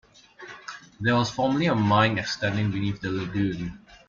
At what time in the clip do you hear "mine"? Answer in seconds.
1.75-2.17